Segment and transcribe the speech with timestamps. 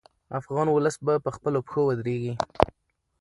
[0.39, 2.33] افغان ولس به په خپلو پښو ودرېږي.